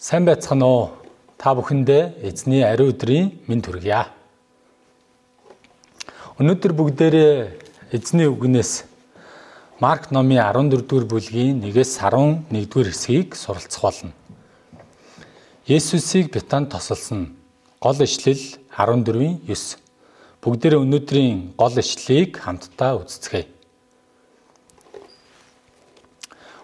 [0.00, 0.84] Сайн байцгаана уу?
[1.36, 4.08] Та бүхэндээ эзний ариун өдрийн мэнд хүргье.
[6.40, 7.32] Өнөөдөр бүгдээрээ
[7.92, 8.88] эзний үгнээс
[9.76, 14.16] Марк номын 14-р бүлгийн 1-ээс 11-р хэсгийг суралцах болно.
[15.68, 17.36] Есүсийг Бетанд тосолсон
[17.76, 18.40] гол ишлэл
[18.72, 19.76] 14-ийн 9.
[20.40, 23.59] Бүгдээрээ өнөөдрийн гол ишлэлийг хамтдаа үздэцгээе.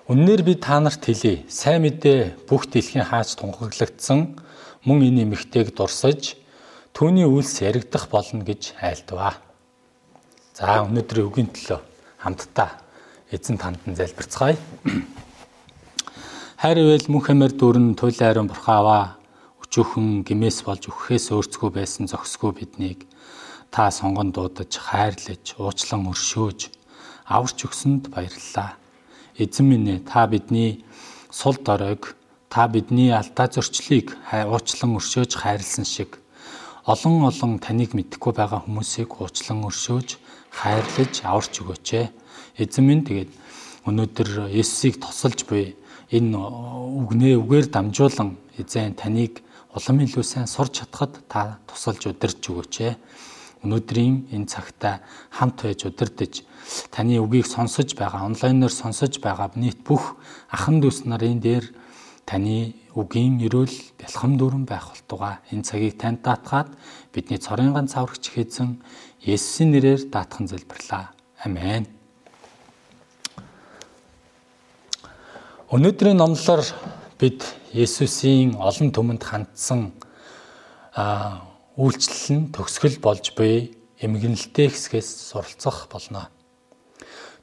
[0.07, 1.43] Үннээр би та нарт хэлье.
[1.51, 4.39] Сайн мэдээ бүх дэлхийн хаач тунхаглагдсан
[4.87, 6.39] мөн энэ эмэгтэйг дурсаж
[6.95, 9.35] түүний үйлс яригдах болно гэж айлдваа.
[10.55, 11.83] За өнөөдрийн үгийн төлөө
[12.23, 12.79] хамтдаа
[13.35, 14.55] эзэн танд нь залбирцгаая.
[16.63, 19.19] Хайр ивэл мөн хэмээр дүрэн туйлын ариун бурхааваа
[19.59, 23.11] өчөөхөн гимээс болж өгөхөөс өөрцгөө байсан зохисгүй биднийг
[23.75, 26.71] та сонгон дуудаж хайрлаж уучлан өршөөж
[27.27, 28.86] аварч өгсөнд баярлалаа
[29.37, 30.81] Эзэн минь ээ та бидний
[31.31, 32.17] сул доройг
[32.49, 36.17] та бидний алдаа зөрчлийг уучлан өршөөж хайрлсан шиг.
[36.89, 40.17] Олон олон таныг мэдхгүй байгаа хүмүүсийг уучлан өршөөж
[40.57, 42.07] хайрлаж аварч өгөөч ээ.
[42.65, 43.31] Эзэн минь тэгээд
[43.85, 45.77] өнөөдөр Есүсийг тосолж буй.
[46.09, 49.45] Энэ үгнээ үгээр дамжуулан эзэн таныг
[49.77, 52.95] улам илүү сайн сурч чадхад та тусалж удирж өгөөч ээ
[53.67, 55.03] өнөөдрийн энэ цагта
[55.35, 56.47] хамт байж удирдах
[56.95, 60.15] таны үгийг сонсож байгаа онлайнаар сонсож байгаа нийт бүх
[60.55, 61.67] ахан дүүс нарын дээр
[62.27, 66.71] таны үгийн өрөөл бэлхэм дүүрэн байх болтугай энэ цагийг танд даатгаад
[67.13, 68.81] бидний цорын ганц аврагч хэзэн
[69.27, 71.11] Есүсийн нэрээр даатхан залбирлаа.
[71.43, 71.87] Амен.
[75.75, 76.63] Өнөөдрийн номлоор
[77.19, 77.43] бид
[77.75, 79.91] Есүсийн олон түмэнд хандсан
[80.95, 81.43] а
[81.77, 86.33] үйлчлэл нь төгсгөл болж буй эмгэнэлтэй хэсгээс суралцах болно.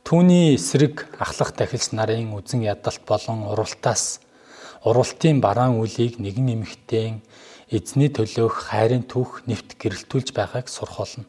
[0.02, 4.26] Түүний эсрэг ахлах дахилч нарын үзен ядалт болон уралтаас
[4.84, 7.22] уралтын бараан үлийг нэгэн эмэгтэйн
[7.70, 11.26] эзний төлөөх хайрын түүх нэвт гэрэлтүүлж байгааг сурах болно.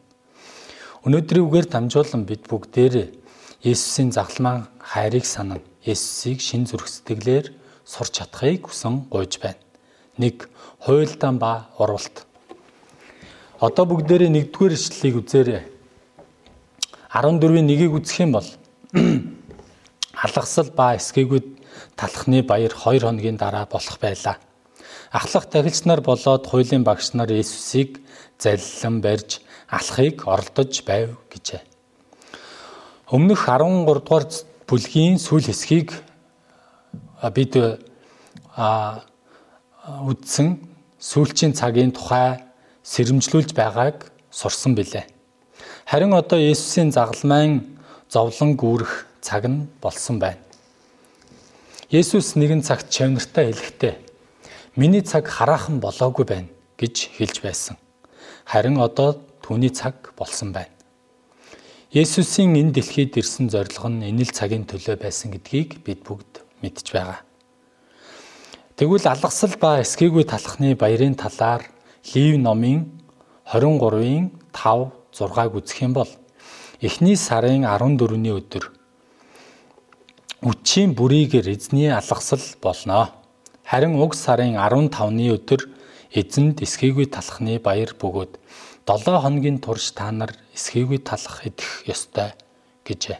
[1.05, 3.13] Өнөөдрийн үгээр дамжуулан бид бүгдээр
[3.61, 7.53] Есүсийн загламан хайрыг санан Есүсийг шин зүрх сэтгэлээр
[7.85, 9.61] сурч чадахыг хүсэн гуйж байна.
[10.17, 10.49] 1.
[10.85, 12.25] Хуйлдаан ба уралт
[13.59, 15.63] Одоо бүгдээрээ нэгдүгээр ишлэлийг үзээрэй.
[17.15, 18.49] 14-ийн 1-ийг үзэх юм бол
[20.25, 21.47] алгасал ба эсгээгүүд
[21.95, 24.35] талхны баяр 2 хоногийн дараа болох байлаа.
[25.15, 28.03] Ахлах тахилч нар болоод хуулийн багш нар Иесусыг
[28.39, 29.39] заллан барьж
[29.71, 31.63] алхахыг оролдож байв гэжээ.
[33.15, 34.27] Өмнөх 13 дугаар
[34.67, 35.95] бүлгийн сүүл хэсгийг
[37.31, 37.53] бид
[40.03, 40.59] үдсэн
[40.99, 42.44] сүүлчийн цагийн тухай
[42.85, 45.09] сэрэмжлүүлж байгааг сурсан билээ.
[45.89, 47.65] Харин одоо Есүсийн загалмайн
[48.09, 50.41] зовлон гүрэх цаг нь болсон байна.
[51.89, 53.95] Есүс нэгэн цагт чанартай хэлэхдээ
[54.77, 57.75] "Миний цаг хараахан болоогүй байна" гэж хэлж байсан.
[58.45, 60.69] Харин одоо түүний цаг болсон байна.
[61.89, 66.91] Есүсийн энэ дэлхийд ирсэн зорилго нь энэ л цагийн төлөө байсан гэдгийг бид бүгд мэдж
[66.91, 67.21] байгаа.
[68.75, 71.63] Тэгвэл алгасал ба эсгээгүй талхны баярын талаар
[72.13, 72.85] Лив номын
[73.49, 76.09] 23-ын 5 6-г үзэх юм бол
[76.81, 78.69] эхний сарын 14-ний өдөр
[80.45, 83.09] үчийн бүрийгээр эзний алгасал болно.
[83.65, 85.65] Харин уг сарын 15-ны өдөр
[86.13, 88.37] эзэнд эсгээгүй талхны баяр бөгөөд
[88.85, 92.37] 7 хоногийн турш та нар эсгээгүй талах идэх ёстой
[92.85, 93.17] гэжээ.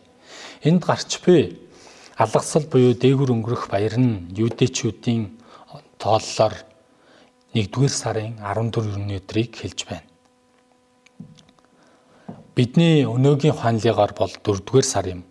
[0.62, 1.58] Энд гарч буй
[2.22, 5.34] алгасал буюу дээгүр өнгөрөх баяр нь юудэчүүдийн
[5.98, 6.54] тооллоор
[7.56, 10.04] 1-р сарын 14-ний өдрийг хэлж байна.
[12.52, 15.24] Бидний өнөөгийн ухаанлыгаар бол 4-р сар юм.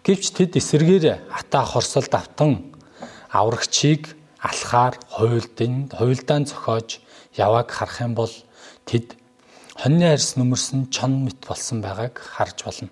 [0.01, 2.73] Гэвч тэд эсэргээр ата хорсол давтан
[3.29, 6.97] аврагчийг алхаар хуйлдын хуйлдаан зохиож
[7.37, 8.33] явааг харах юм бол
[8.89, 9.13] тэд
[9.77, 12.89] хоньны арьс нүмерсэн чон мэт болсон байгааг харж болно.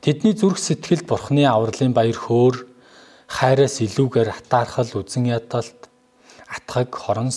[0.00, 2.64] Тэдний зүрх сэтгэлд бурхны авралын баяр хөөр
[3.28, 5.92] хайраас илүүгээр атаархал үзен ядалт
[6.48, 7.28] атгаг хорон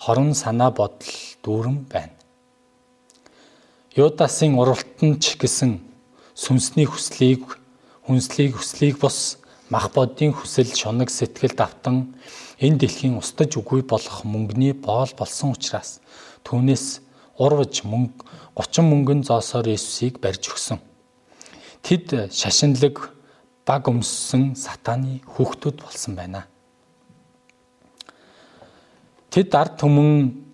[0.00, 1.12] хорон санаа бодол
[1.44, 2.16] дүүрэн байна.
[3.92, 5.87] Юдасын уралтанд ч гэсэн
[6.38, 7.42] сүнсний хүслийг
[8.06, 9.42] хүнслийг хүслийг бос
[9.74, 12.14] мах бодийн хүсэл шунаг сэтгэл давтан
[12.62, 15.98] энэ дэлхийн устж үгүй болох мөнгөний боол болсон учраас
[16.46, 17.02] түүнээс
[17.42, 18.22] урвж мөнгө
[18.54, 20.78] 30 мөнгөн зоосоор Иесусыг барьж өгсөн.
[21.82, 23.10] Тэд шашинлаг
[23.66, 26.46] баг өмссөн сатааны хүүхдүүд болсон байна.
[29.30, 30.46] Тэд ард түмэн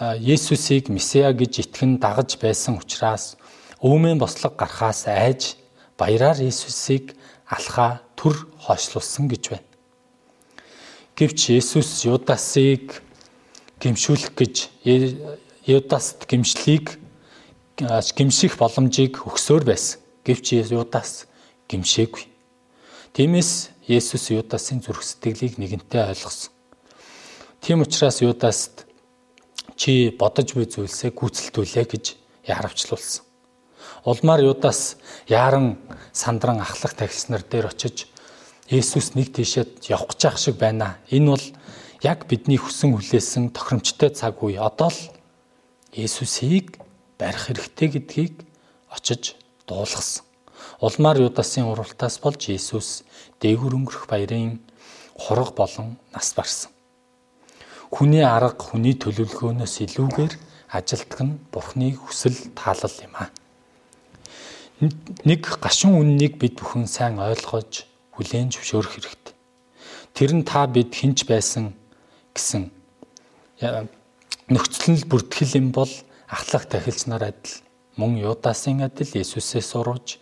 [0.00, 3.39] Есүсийг Месиа гэж итгэн дагаж байсан учраас
[3.82, 5.56] өвмэн бослог гарахаас айж
[5.96, 7.16] баяраар Есүсийг
[7.48, 9.68] алхаа төр хойшлуулсан гэж байна.
[11.16, 13.00] Гэвч Есүс Юдасыг
[13.80, 14.56] гимшүүлэх гэж
[15.66, 17.00] Юдаст гимшлийг
[17.80, 20.00] гимших боломжийг өгсөөр байсан.
[20.24, 21.24] Гэвч Юдас
[21.68, 22.24] гимшээгүй.
[23.16, 26.52] Тиймээс Есүс Юдасын зүрх сэтгэлийг нэгэнтээ ойлгосон.
[27.60, 28.84] Тийм учраас Юдаст
[29.76, 32.04] чи бодож буй зүйлсээ гүйцэлдүүлээ гэж
[32.44, 33.29] яаравчлуулсан.
[34.04, 34.96] Улмаар Юдас
[35.28, 35.78] яаран
[36.12, 38.06] сандран ахлах тагснар дээр очиж
[38.70, 40.96] Есүс нэг тийшээ явах гэж шиг байна.
[41.10, 41.46] Энэ бол
[42.02, 44.62] яг бидний хүсэн хүлээсэн тохиромжтой цаг үе.
[44.62, 45.00] Одоо л
[45.92, 46.78] Есүсийг
[47.18, 48.34] барих хэрэгтэй гэдгийг
[48.88, 49.34] очиж
[49.66, 50.24] дуулгасан.
[50.80, 53.02] Улмаар Юдасын уралтаас болж Иесус
[53.42, 54.62] дээгүр өнгөрөх баярын
[55.18, 56.70] хураг болон нас барсан.
[57.90, 60.32] Хүний арга хүний төлөвлөгөөнөөс илүүгээр
[60.72, 63.28] ажилтг нь Бурхны хүсэл таалал юм а.
[64.80, 67.84] Нэг гашуун үннийг бид бүхэн сайн ойлгож
[68.16, 69.34] хүлээн зөвшөөрөх хэрэгтэй.
[70.16, 71.76] Тэр нь та бид хинч байсан
[72.32, 72.72] гэсэн
[74.48, 75.92] нөхцөл бүртгэл юм бол
[76.32, 77.60] ахлах тахилч нар адил
[78.00, 80.16] мөн Юдасын адил Иесусээс урууж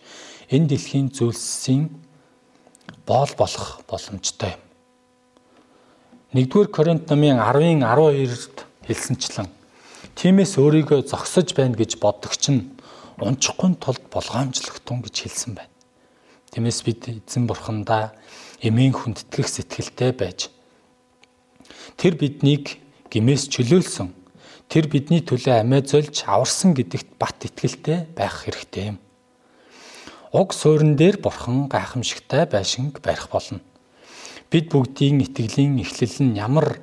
[0.51, 1.87] энэ дэлхийн зүйлсийн
[3.07, 4.63] боол болох боломжтой юм.
[6.35, 9.47] 1-р Коринт номын 10-ын 12-д хэлсэнчлэн
[10.19, 12.75] тиймээс өөрийгөө зогсож байна гэж бодогч нь
[13.21, 15.73] унчихгүй тулд болгоомжлогтун гэж хэлсэн байна.
[16.51, 18.15] Тиймээс бид эзэн бурхандаа
[18.63, 20.49] эмийн хүндэтгэх сэтгэлтэй байж
[21.99, 22.79] тэр биднийг
[23.11, 24.15] гимээс чөлөөлсөн
[24.71, 28.97] тэр бидний төлөө амиа зольж аварсан гэдэгт бат итгэлтэй байх хэрэгтэй юм
[30.31, 33.61] уг суурин дээр бурхан гайхамшигтай байшинг барих болно.
[34.51, 36.81] Бид бүгдийн итгэлийн эхлэл нь ямар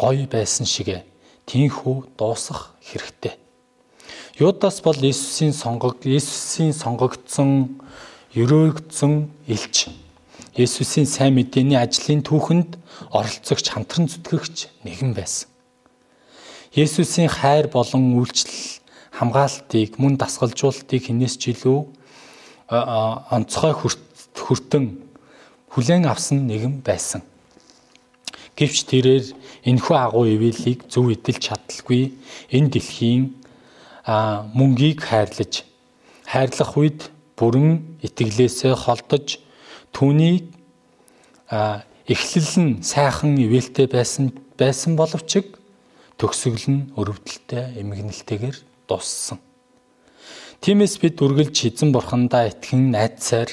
[0.00, 1.04] гоё байсан шиг
[1.44, 3.36] тийхүү дуусах хэрэгтэй.
[4.38, 7.80] Юдас бол Иесусийн сонгог Иесусийн сонгогдсон
[8.36, 9.88] өрөөгдсөн элч.
[10.52, 12.76] Иесусийн сайн мэдээний ажлын түүхэнд
[13.16, 15.48] оролцогч хамтран зүтгэгч нэгэн байсан.
[16.76, 18.84] Есүсийн хайр болон үйлчлэл
[19.16, 21.88] хамгаалтыг мөн дасгалжуулалтыг хинээс ч илүү
[23.32, 25.00] онцгой хүртэн
[25.72, 27.24] хүлээн авсан нэгэн байсан.
[28.52, 29.24] Гэвч тэрээр
[29.64, 32.12] энэхүү агуу ивэлийг зөв эдэлж чадалгүй
[32.52, 33.45] энэ дэлхийн
[34.06, 35.66] мөнгийг хайрлаж
[36.26, 39.42] хайрлах үед бүрэн итгэлээсээ холдож
[39.90, 40.46] түүнийг
[42.06, 45.42] эхлэл нь сайхан ивэлтэй байсан байсан боловч
[46.16, 48.56] төгсгөл нь өрөвдөлтэй эмгэнэлтэйгээр
[48.88, 49.38] дууссан.
[50.62, 53.52] Тиймээс бид үргэлж эзэн бурхандаа итгэн найдсаар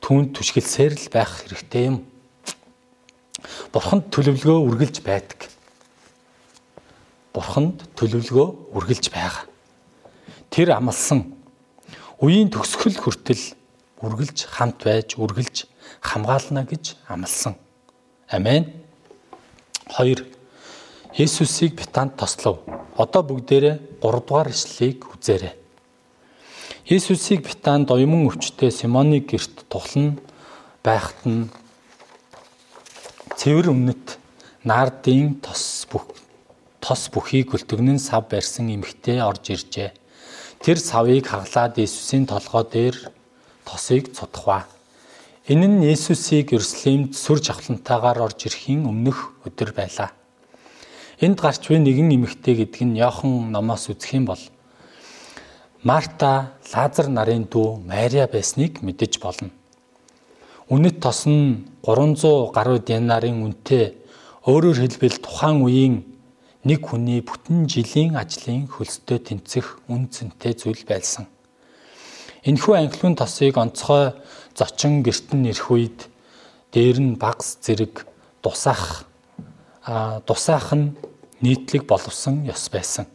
[0.00, 2.06] түүнд түшгэлсээр л байх хэрэгтэй юм.
[3.74, 5.52] Бурханд төлөвлөгөө үргэлж байдаг.
[7.36, 9.44] Бурханд төлөвлөгөө үргэлж байгаа.
[10.50, 11.34] Тэр амлсан
[12.20, 13.42] үеийн төгсгөл хүртэл
[14.02, 15.66] үргэлж хамт байж үргэлж
[16.00, 17.54] хамгаална гэж амласан.
[18.28, 18.68] Амен.
[19.96, 20.24] 2.
[21.16, 22.60] Есүсийг битанд тослов.
[22.96, 25.54] Одоо бүгдээрээ 3 дугаар ишлэлийг үзээрэй.
[26.88, 30.16] Есүсийг Битаанд оюман өвчтөе Симоны герт тухлан
[30.80, 31.52] байхад нь
[33.36, 34.16] цэвэр өмнөд
[34.64, 36.16] наардын тос бүх
[36.80, 39.92] тос бүхийг өлтгөнэн сав барьсан эмхтэй орж иржээ.
[40.62, 42.96] Тэр савыг хаглаад Иесусийн толгой дээр
[43.64, 44.66] тосыг цутхваа.
[45.46, 50.10] Энэ нь Иесусийг Иерусалимд сүр жавхлантайгаар орж ирэхийн өмнөх өдөр байлаа.
[51.22, 54.42] Энд гарч буй нэгэн эмэгтэй гэдэг нь Йохан номоос үзэх юм бол
[55.82, 59.50] Марта Лазар нарын дүү Мария байсныг мэдэж болно.
[60.68, 63.94] Үнэт тос нь 300 гаруй динарын үнэтэй
[64.42, 65.94] өөрөөр хэлбэл тухайн үеийн
[66.64, 71.30] нэг хүний бүтэн жилийн ажлын хөлстэй тэнцэх үн цэнтэй зүйл байсан.
[72.42, 74.14] Энэхүү анхлын тосыг онцгой
[74.58, 76.10] зочин гертэн ирэх үед
[76.72, 78.06] дээр нь багс зэрэг
[78.42, 79.06] дусаах
[80.26, 80.94] дусаах нь
[81.40, 83.06] нийтлэг боловсон ёс байсан.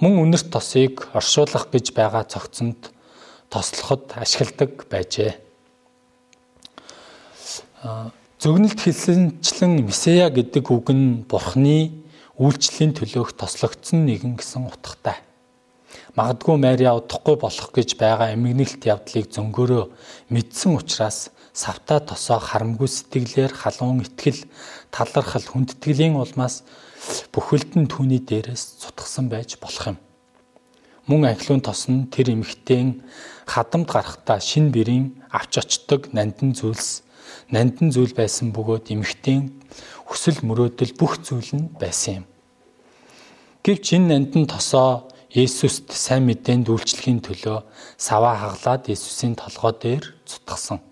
[0.00, 2.92] Мөн үнэрт тосыг оршуулах гэж байгаа цогцонд
[3.48, 5.32] тослоход ашигладаг байжээ.
[8.38, 12.01] Зөгнөлт хэлсэнчлэн Месея гэдэг үг нь Бурхны
[12.40, 15.20] үйлчлэлийн төлөөх тослогдсон нэгэн гэсэн утгатай.
[16.16, 19.84] Магадгүй Мария удахгүй болох гэж байгаа эмгэнэлт явдлыг зөнгөөрөө
[20.32, 24.48] мэдсэн учраас савта тосоо харамгүй сэтгэлээр халуун итгэл
[24.88, 26.64] талархал хүндэтгэлийн улмаас
[27.32, 29.98] бүхэлдэн түүний дээрээс цутгсан байж болох юм.
[31.08, 33.04] Мөн анхлын тос нь тэр эмхтэн
[33.44, 37.04] хадамд гарахтаа шин бэрийн авч очдог нандин зүйлс
[37.50, 39.50] нандин зүйл байсан бөгөөд эмхтэн
[40.08, 42.26] хүсэл мөрөөдөл бүх зүйл нь байсан юм.
[43.64, 47.64] Гэвч энэ нандин тосоо Есүст сайн мэдээнд үйлчлэхийн төлөө
[47.96, 50.84] саваа хаглаад Есүсийн толгой дээр цутгасан.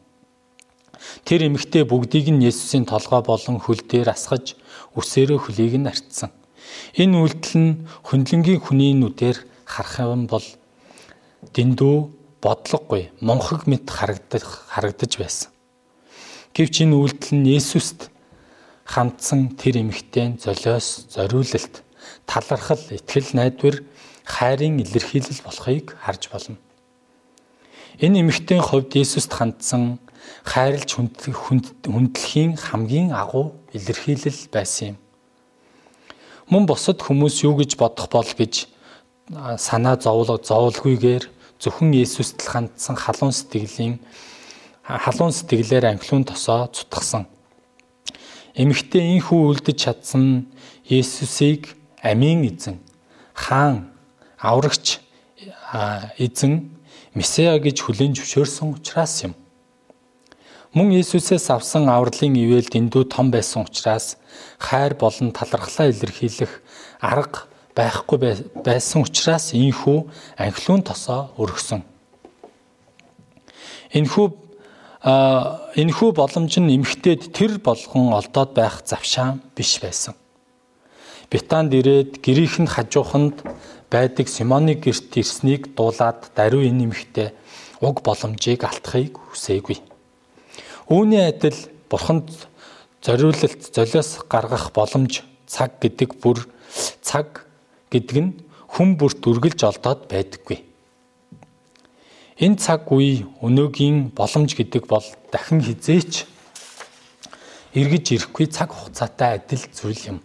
[1.28, 4.56] Тэр эмэгтэй бүгдийг нь Есүсийн толгой болон хөл дээр асгаж
[4.96, 6.32] үсээрөө хөлийг нь арчсан.
[6.96, 7.72] Энэ үйлдэл нь
[8.08, 9.36] хөндлөнгийн хүний нүдээр
[9.68, 10.46] харах юм бол
[11.52, 11.96] дэндүү
[12.40, 15.52] бодлогогүй монхог мэт харагдах харагдаж байсан.
[16.50, 18.10] Гэвч энэ үйлдэл нь Есүст
[18.82, 21.86] хандсан тэр эмэгтэй золиос зориулалт
[22.26, 23.86] талархал итгэл найдвар
[24.26, 26.58] хайрын илэрхийлэл болохыг харж болно.
[28.02, 30.02] Энэ эмэгтэйн хувьд Есүст хандсан
[30.42, 34.98] хайрлж хүндлэхийн хамгийн агуу илэрхийлэл байсан юм.
[36.50, 38.66] Мөн бусад хүмүүс юу гэж бодох бол гэж
[39.54, 41.24] санаа зовлог зовлгүйгээр
[41.62, 44.02] зөвхөн Есүст л хандсан халуун сэтгэлийн
[44.98, 47.26] халуун сэтгэлээр анхлын тосоо цутгсан.
[48.58, 50.50] Эмэгтэй инхүү үлдэж чадсан
[50.90, 52.82] Есүсийг амийн эзэн,
[53.34, 53.94] хаан,
[54.42, 54.98] аврагч
[56.18, 56.74] эзэн
[57.14, 59.34] Месиа гэж хүлээн зөвшөөрсөн учраас юм.
[60.74, 64.14] Мөн Есүсээс авсан авралын ивэл дэндүү том байсан учраас
[64.58, 66.62] хайр болон талархлаа илэрхийлэх
[67.02, 68.18] арга байхгүй
[68.62, 70.06] байсан учраас ийхүү
[70.38, 71.82] анхлын тосоо өргөсөн.
[73.90, 74.26] Энэхүү
[75.00, 80.14] энэхүү боломж нь эмгтээд тэр болгон олдоод байх завшаан биш байсан.
[81.32, 83.40] Битанд ирээд гэрийнхэнд хажууханд
[83.88, 87.32] байдаг Симоны герт ирснийг дуулаад даруй энэ эмгтээ
[87.80, 89.80] уг боломжийг алдахыг хүсээгүй.
[90.92, 91.56] Үүний адил
[91.88, 92.28] бурханд
[93.00, 96.44] зориулалт золиос гаргах боломж цаг гэдэг бүр
[97.00, 97.48] цаг
[97.88, 98.36] гэдэг нь
[98.68, 100.69] хүн бүрт үргэлж олдоод байдаггүй.
[102.40, 106.24] Энэ цаг үе өнөөгийн боломж гэдэг бол дахин хизээч
[107.76, 110.18] эргэж ирэхгүй цаг хугацаатай адил зүйл юм.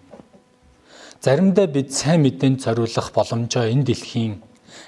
[1.20, 4.40] Заримдаа бид сайн мэдээнд зориулах боломжоо энэ дэлхийн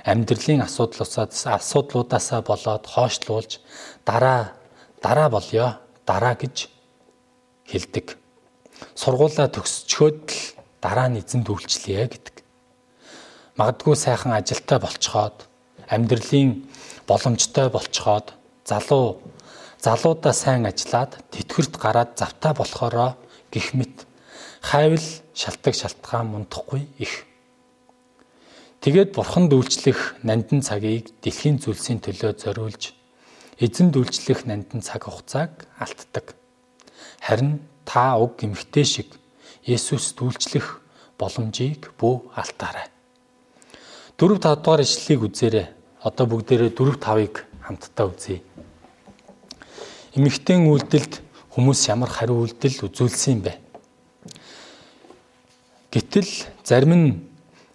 [0.08, 3.60] амьдралын асуудлуудаас асуудлуудаасаа болоод хойшлуулж
[4.08, 4.56] дараа
[5.04, 6.72] дараа болёо дараа гэж
[7.68, 8.16] хэлдэг.
[8.96, 10.40] Сургуулаа төгсчхөөд л
[10.80, 12.36] дараа нь эзэнд үйлчлэе гэдэг.
[13.60, 15.44] Магадгүй сайхан ажилтаа болцоход
[15.92, 16.64] амьдралын
[17.08, 18.34] боломжтой болцоход
[18.68, 19.22] залуу
[19.80, 23.16] залуудаа сайн ажиллаад тэтгэрт гараад завтаа болохоро
[23.54, 24.06] гих мэт
[24.62, 27.24] хайвал шалтгаан шалтгаан мундахгүй их.
[28.82, 32.94] Тэгээд бурханд үйлчлэх нандин цагийг дэлхийн зүйлсийн төлөө зориулж
[33.58, 36.36] эзэнд үйлчлэх нандин цаг хугацааг алддаг.
[37.22, 39.10] Харин та уг гимхтэй шиг
[39.68, 40.80] Есүст үйлчлэх
[41.20, 42.88] боломжийг бүү алдаарай.
[44.18, 48.42] 4 5 дугаар ишлэлийг үзээрэй одоо бүгдээрээ 4 5-ыг хамтдаа үзье.
[50.14, 51.14] Эмэгтэй үйлдэлд
[51.54, 53.54] хүмүүс ямар хариу үйлдэл үзүүлсэн юм бэ?
[55.94, 56.30] Гэтэл
[56.62, 57.08] зарим нь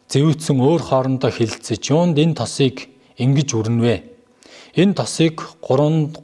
[0.06, 2.86] зэвүүцэн өөр хоорондоо хилцэж юунд энэ тосыг
[3.18, 3.96] ингэж үрнвэ?
[4.78, 6.14] Энэ тосыг 3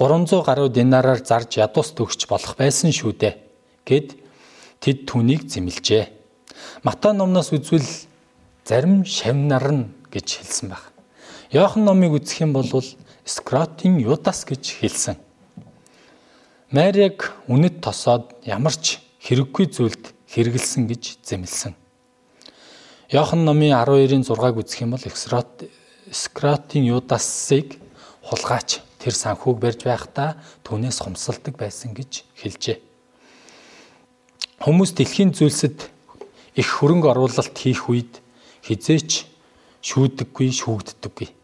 [0.00, 3.34] 300 гаруй динараар зарж ядуус төгсч болох байсан шүү дээ.
[3.84, 4.08] Гэд
[4.80, 6.04] тэд түүнийг зэмлжээ.
[6.84, 7.84] Матай номноос үзвэл
[8.64, 10.89] зарим шавнар нь гэж хэлсэн баг.
[11.50, 12.70] Йохан номыг үзэх юм бол
[13.26, 15.18] Скротын Юдас гэж хэлсэн.
[16.70, 21.74] Мариаг үнэт тосоод ямар ч хэрэггүй зүйлд хэрэгэлсэн гэж зэмлсэн.
[23.10, 25.02] Иохан номын 12-ын 6-г үзэх юм бол
[26.14, 27.82] Скратийн Юдасыг
[28.22, 32.78] хулгайч тэр санхүүг барьж байхдаа түүнээс хумсалдаг байсан гэж хэлжээ.
[34.62, 35.82] Хүмүүс дэлхийн зүйлсэд
[36.54, 38.22] их хөрөнгө оруулалт хийх үед
[38.62, 39.26] хизээч
[39.82, 41.39] шүүдэггүй, шүүгддэггүй.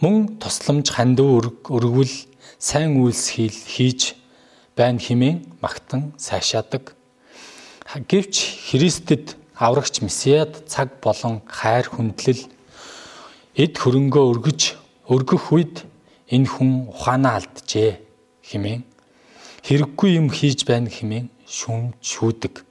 [0.00, 1.28] Мөн тусламж хандив
[1.68, 2.08] өргөвөл
[2.56, 4.14] сайн үйлс хийж
[4.72, 6.96] байна химэн магтан сайшаадаг.
[8.08, 12.48] Гэвч Христэд аврагч Месиад цаг болон хайр хүндлэл
[13.60, 14.60] эд хөрөнгөө өргөж
[15.12, 15.84] өргөх үед
[16.32, 18.00] энэ хүн ухаанаа алджээ
[18.40, 18.88] химэн
[19.68, 22.64] хэрэггүй юм хийж байна химэн шүм шүүдэг.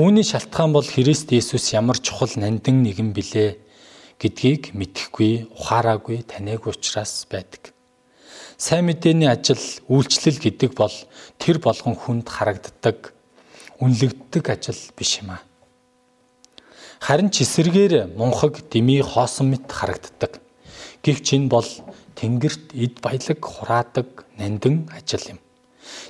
[0.00, 3.60] Үүний шалтгаан бол Христ Есүс ямар чухал нандин нэгэн билээ
[4.18, 7.74] гэдгийг мэдэхгүй, ухаараагүй, таниагүй учраас байдаг.
[8.56, 10.94] Сайн мэдээний ажил үйлчлэл гэдэг бол
[11.42, 13.12] тэр болгон хүнд харагддаг,
[13.82, 15.42] үнэлэгддэг ажил биш юм аа.
[17.02, 20.40] Харин ч эсэргээр мунхаг дими хоосон мэт харагддаг.
[21.04, 21.68] Гэвч энэ бол
[22.16, 25.38] тэнгэрт эд баялаг хураадаг нандин ажил юм.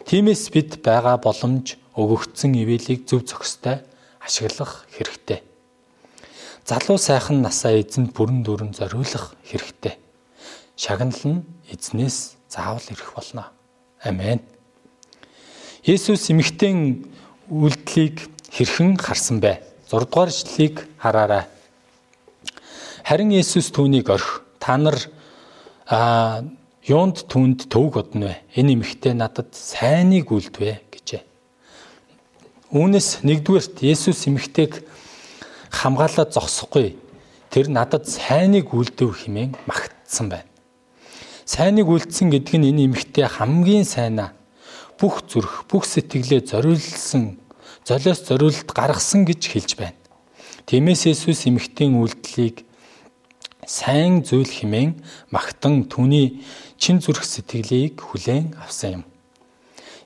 [0.06, 3.82] Тиймээс бид байгаа боломж өгөгдсөн ивэлийг зөв зохистой
[4.22, 5.42] ашиглах хэрэгтэй.
[6.64, 10.00] Залуу сайхан насаа эзэнд бүрэн дүрэн зориулах хэрэгтэй
[10.76, 13.50] шагнал нь эзнээс заавал ирэх болно.
[14.02, 14.40] Амен.
[15.84, 17.04] Есүс эмэгтэй
[17.48, 19.62] үйлдэлийг хэрхэн харсан бэ?
[19.90, 21.44] 6 дугаар ишлэлийг хараарай.
[23.04, 24.42] Харин Есүс түүнийг орхи.
[24.58, 24.98] Та нар
[25.86, 26.42] а
[26.82, 28.36] юунд түнд төвг одно вэ?
[28.56, 31.22] Энэ эмэгтэй надад сайныг үлдвэ гэжээ.
[32.72, 34.82] Үүнээс нэгдүгээрт Есүс эмэгтэйг
[35.74, 36.94] хамгаалаад зогсохгүй.
[37.50, 40.48] Тэр надад сайныг үлдэв хэмээн магтсан байна.
[41.44, 44.32] Сайныг үлдсэн гэдэг нь энэ эмэгтэй хамгийн сайнаа
[44.98, 47.38] бүх зүрх, бүх сэтгэлээ зориулсан,
[47.84, 49.98] золиос зориулт гаргасан гэж хэлж байна.
[50.64, 52.64] Тиймээс Есүс эмэгтэйн үйлдэлийг
[53.68, 54.96] сайн зүйл хэмээн
[55.28, 56.40] магтан түүний
[56.80, 59.04] чин зүрх сэтгэлийг хүлээн авсан юм.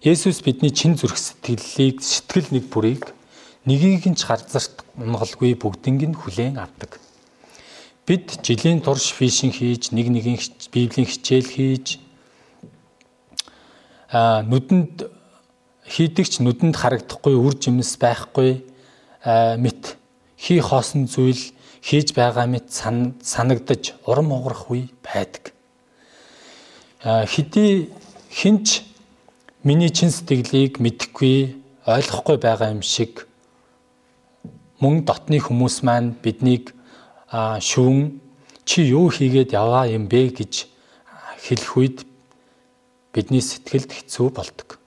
[0.03, 3.07] Есүс бидний чин зүрх сэтгэлийг сэтгэл нэг бүрийг
[3.67, 6.99] нэгийг нь ч гарзарт унгалгүй бүгднийг нь хүлээн авдаг.
[8.07, 10.39] Бид жилийн турш фишинг хийж, нэг нэгэн
[10.73, 12.01] библийн хичээл хийж
[14.09, 15.05] а нүдэнд
[15.85, 18.65] хийдэгч нүдэнд харагдахгүй үр жимс байхгүй
[19.61, 20.01] мэт
[20.41, 21.53] хий хоосон зүйл
[21.85, 25.53] хийж байгаа мэт санагдаж урам уграх үе байдаг.
[27.05, 27.93] Хэдий
[28.33, 28.83] хинч
[29.63, 33.28] миний чин сэтгэлийг мэдэхгүй ойлгохгүй байгаа юм шиг
[34.79, 36.73] мөн дотны хүмүүс маань биднийг
[37.33, 38.21] шүүн
[38.65, 40.71] чи юу хийгээд яваа юм бэ гэж
[41.43, 41.99] хэлэх үед
[43.13, 44.79] бидний сэтгэлд хэцүү болдог.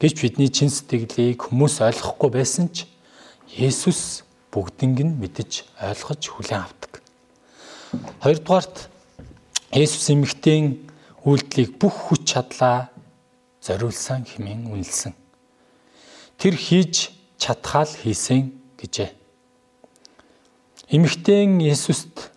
[0.00, 2.88] Гэвч бидний чин сэтгэлийг хүмүүс ойлгохгүй байсан ч
[3.54, 7.02] Есүс бүгднийг нь мэдэж ойлгож хүлээн авдаг.
[8.24, 8.88] Хоёрдугаарт
[9.74, 10.80] Есүс эмэгтэйн
[11.22, 12.90] үйлдэлийг бүх хүч чадлаа
[13.62, 15.14] зориулсан хэмээн үнэлсэн.
[16.38, 19.24] Тэр хийж чадхаал хийсэн гэжээ
[20.92, 22.30] эмэгтэйн Есүст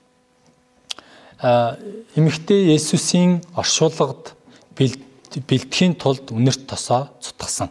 [2.17, 4.33] эмэгтэй Есүсийн оршуулгад
[4.73, 7.69] бэлтгэхийн тулд үнэрт тосоо цутгасан.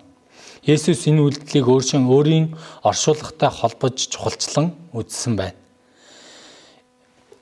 [0.63, 2.55] Есүс энэ үйлдэлийг өөршин өөрийн
[2.87, 5.59] оршуулгатай холбож чухалчлан үзсэн байна.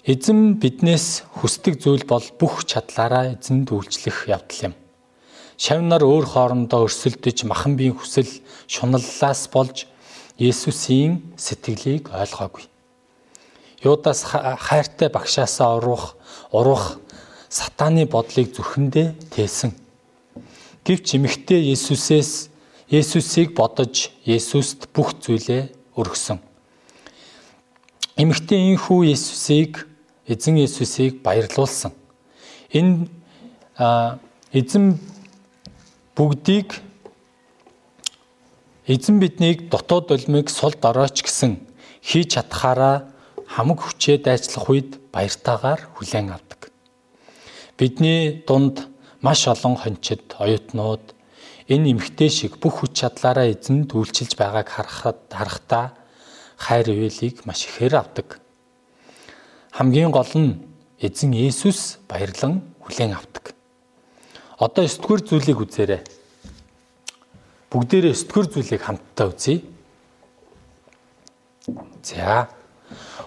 [0.05, 4.75] Эзэн биднээс хүсдэг зүйл бол бүх чадлаараа эзэнд үйлчлэх явдал юм.
[5.57, 8.29] Шавнаар өөр хоорондоо өрсөлдөж махан биеийн хүсэл
[8.69, 9.89] шуналлаас болж
[10.39, 12.67] Есүсийн сэтгэлийг ойлгоогүй.
[13.85, 16.17] Юдас хайртай багшаасаа уруух
[16.51, 16.99] уруух
[17.49, 19.71] сатааны бодлыг зүрхэндээ тээсэн.
[20.83, 22.51] Гэвч эмэгтэй Есүсээс
[22.91, 26.43] Есүсийг бодож Есүст бүх зүйлээ өргөсөн.
[28.19, 29.87] Эмэгтэй энхүү Есүсийг
[30.27, 31.93] эзэн Есүсийг баярлуулсан.
[32.75, 33.07] Энэ
[34.51, 34.99] эзэн
[36.17, 36.75] бүгдийг
[38.87, 41.57] эзэн биднийг дотоод улмыг сул дорооч гэсэн
[42.05, 43.09] хийж чадхаараа
[43.49, 46.69] хамаг хүчээ дайцлах үед баяртайгаар хүлээн авдаг.
[47.79, 48.89] Бидний дунд
[49.25, 51.17] маш олон хончид, оюутнууд
[51.69, 55.97] энэ эмгтэй шиг бүх хүч чадлаараа эзэнд үйлчилж байгааг харахад харахтаа
[56.61, 58.41] хайр ивэлийг маш ихээр авдаг.
[59.73, 60.61] Хамгийн гол нь
[61.01, 63.57] эзэн Есүс баярлан хүлээн авдаг.
[64.61, 66.03] Одоо 9 дугаар зүйлийг үзээрэй.
[67.75, 69.67] Бүгдээрээ 9 дугаар зүйлийг хамтдаа үзье.
[72.07, 72.47] За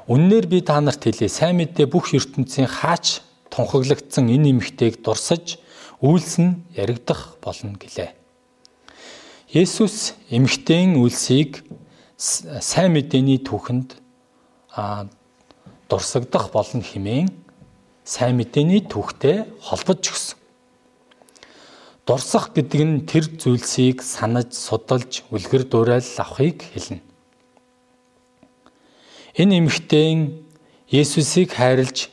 [0.07, 1.27] Үннээр би та нарт хэлье.
[1.27, 3.19] Сайн мэдээ бүх ертөнцийн хаач
[3.51, 5.59] тунхаглагдсан энэ эмэгтэйг дурсаж
[5.99, 8.15] үйлс нь яригдах болно гэлээ.
[9.51, 11.67] Есүс эмхтэн үйлсийг
[12.15, 13.99] сайн мэдээний түүхэнд
[15.91, 17.27] дурсагдах болно хэмээн
[18.07, 20.36] сайн мэдээний түүхтэй холбож өгсөн.
[22.07, 27.03] Дурсах гэдэг нь тэр зүйлсийг санаж, судалж, үлгэр дуурайл авахыг хэлнэ.
[29.35, 30.47] Энэ эмэгтэйн
[30.87, 32.07] Есүсийг хайрлж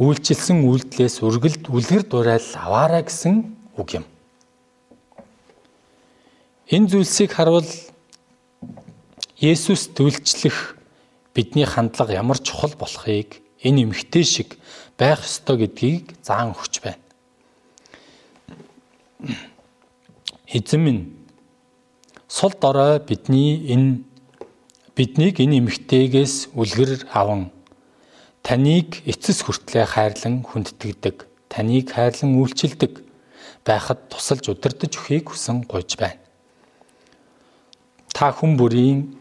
[0.00, 3.34] үйлчилсэн үйлдэлээс үргэлд үлгэр дуурайл аваарай гэсэн
[3.76, 4.04] үг юм.
[6.72, 7.68] Энэ зүйлсийг харуул
[9.36, 10.80] Есүс төлчлөх
[11.36, 14.56] бидний хандлага ямар чухал болохыг энэ эмгтэй шиг
[14.96, 17.04] байх ёстой гэдгийг заан өгч байна.
[20.46, 21.02] Эзэн минь
[22.28, 24.04] сул дорой бидний энэ
[24.94, 27.50] биднийг энэ эмгтэйгээс үлгэр аван
[28.46, 33.02] таныг эцэс хүртлээр хайрлан хүндтгэдэг, таныг хайрлан үйлчилдэг
[33.66, 36.22] байхад тусалж удирдах өхийг хүсэн гуйж байна.
[38.14, 39.18] Та хүн бүрийн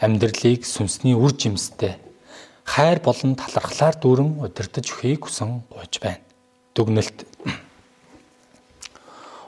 [0.00, 2.00] амьдралыг сүнсний үр жимстэй
[2.64, 6.24] хайр болон талархлаар дүүрэн удирдах өхийг хүсэн гуйж байна.
[6.72, 7.28] Дүгнэлт.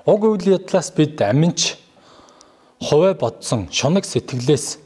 [0.08, 1.76] Уг үйл явдлаас бид аминч
[2.80, 4.80] хуваа бодсон шунаг сэтгэлээс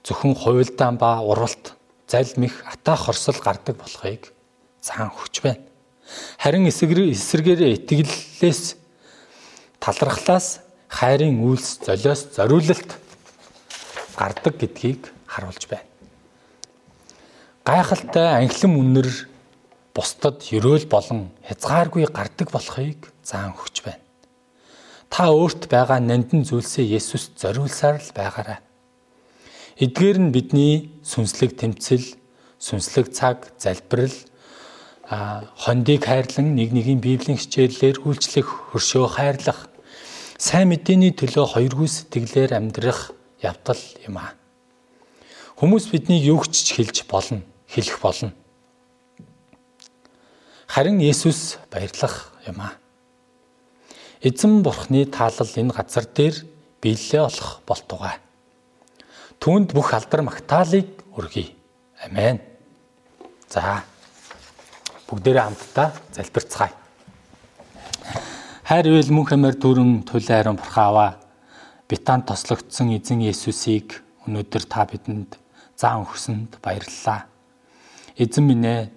[0.00, 1.76] зөвхөн хувилдаан ба уралт
[2.08, 4.32] залмих атаа хорсол гардаг болохыг
[4.80, 5.60] цаан хүч байна.
[6.40, 8.80] Харин эсэргээр итгэлээс
[9.76, 12.96] талархлаас хайрын үйлс золиос зориулалт
[14.16, 15.84] гардаг гэдгийг харуулж байна.
[17.66, 19.10] Гайхалтай анхлан үнэр
[19.92, 24.05] бусдад ерөөл болон хязгааргүй гардаг болохыг заан өгч байна.
[25.10, 28.60] Та өөрт байгаа нандин зүйлсээ Есүст зориулсаар л байгаарай.
[29.76, 32.16] Эдгээр нь бидний сүнслэг тэмцэл,
[32.58, 34.16] сүнслэг цаг, залбирал,
[35.06, 39.68] хондийг хайрлан нэг нэгийн библийн хичээлээр үйлчлэх, хөршөө хайрлах,
[40.40, 44.34] сайн мэдээний төлөө хоёргүй сэтгэлээр амьдрах явдал юм аа.
[45.56, 48.32] Хүмүүс биднийг юу ч хэлж болно, хэлэх болно.
[50.66, 52.74] Харин Есүс баярлах юм аа.
[54.20, 56.36] Эзэн бурхны таалал энэ газар дээр
[56.80, 58.16] биелэлээ олох болтугай.
[59.40, 61.52] Түүнд бүх алдар магтаалыг өргөе.
[62.00, 62.40] Амен.
[63.48, 63.84] За.
[65.08, 66.72] Бүгдээрээ хамтдаа залбирцгаая.
[68.64, 71.20] Хайр ивэл мөнх амаар дүрэн туйлын хайрын бурхааваа
[71.86, 75.38] битаан тослогдсон эзэн Есүсийг өнөөдөр та бидэнд
[75.78, 77.30] заан өгсөнд баярлалаа.
[78.18, 78.90] Эзэн минь ээ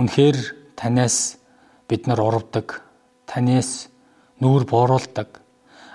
[0.00, 0.38] үнэхээр
[0.78, 1.36] танаас
[1.84, 2.80] бид нар урвдаг,
[3.28, 3.91] танаас
[4.42, 5.38] нүүр бууруулдаг,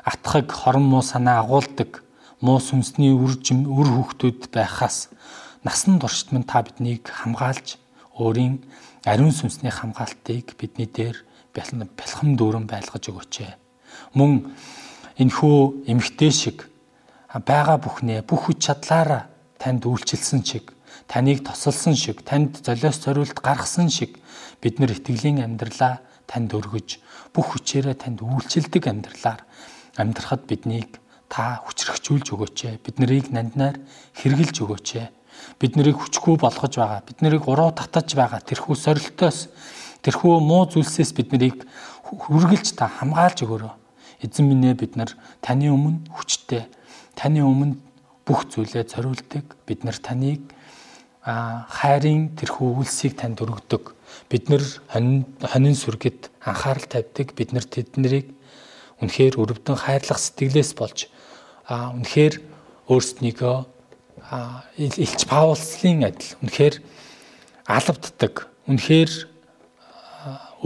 [0.08, 2.04] атхаг хорон муу санаа агуулдаг
[2.40, 5.12] муу сүнсний үржим үр хөвгтүүд байхаас
[5.68, 7.76] насан туршид минь та биднийг хамгаалж
[8.16, 8.64] өөрийн
[9.04, 11.18] ариун сүнсний хамгаалтыг бидний дээр
[11.52, 13.36] бэлхэм дүүрэн байлгаж өгөөч.
[14.16, 14.54] Мөн
[15.20, 16.70] энхүү эмгтэй шиг
[17.34, 19.28] байгаа бүхнээ бүх хүч чадлаараа
[19.60, 20.72] танд үйлчилсэн шиг
[21.12, 24.22] таныг тосолсон шиг танд золиос зориулт гаргасан шиг
[24.62, 27.00] бид нар итгэлийн амьдралаа танд өргөж
[27.34, 29.42] бүх хүчээрээ танд үйлчилдэг амьдралаар
[29.98, 32.60] амьдрахад биднийг та хүчрхжүүлж өгөөч.
[32.84, 33.80] Бид нарыг нанднаар
[34.16, 34.90] хэрглэж өгөөч.
[35.60, 37.02] Бид нарыг хүчгүй болгож байгаа.
[37.04, 38.42] Бид нарыг уруу татаж байгаа.
[38.44, 39.48] Тэрхүү сорилтоос
[40.04, 41.68] тэрхүү муу зүйлсээс бид нарыг
[42.04, 43.76] хүргэлж та хамгаалж өгөөрэй.
[44.24, 45.12] Эзэн минь ээ бид нар
[45.42, 46.66] таны өмнө хүчтэй.
[47.14, 47.76] Таны өмнө
[48.26, 49.46] бүх зүйлээ зориулдаг.
[49.68, 50.42] Бид нар таныг
[51.28, 53.97] хайрын тэрхүү үйлсийг танд өргөдөг.
[54.30, 57.32] Бид нар хонин сүргэд анхаарал тавьдаг.
[57.36, 58.36] Бид нар тэднийг
[59.00, 61.08] үнэхээр өрөвдөн хайрлах сэтгэлээс болж
[61.68, 62.42] а үнэхээр
[62.92, 63.58] өөрснийгөө
[64.78, 66.76] Илч Паулсын адил үнэхээр
[67.70, 69.12] алавддаг үнэхээр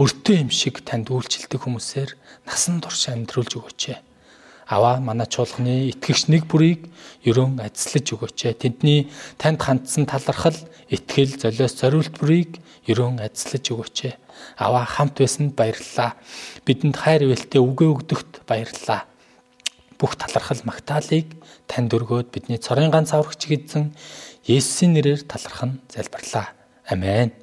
[0.00, 2.16] өртөө юм шиг танд үйлчлдэг хүмүүсээр
[2.48, 3.82] насан турш амьдруулж өгөөч.
[4.72, 6.88] Аваа манай чуулганы итгэгч нэг бүрийг
[7.28, 8.56] ерөн ажиллаж өгөөч.
[8.56, 10.56] Тэдний танд хандсан талархал,
[10.88, 13.98] итгэл, золиос зориулт бүрийг ерөн ажиллаж өгөөч.
[14.58, 16.18] Аваа хамт байсанд баярлалаа.
[16.66, 19.06] Бидэнд хайр ивэлтэй үгээ өгдөгт баярлалаа
[20.02, 21.30] бүх талархал магтаалыг
[21.70, 23.94] танд өргөөд бидний цорын ганц аврагч эзэн
[24.42, 26.50] Есүсийн нэрээр талархан залбирлаа.
[26.90, 27.41] Амен.